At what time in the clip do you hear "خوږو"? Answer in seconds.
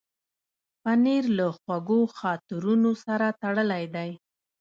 1.57-2.01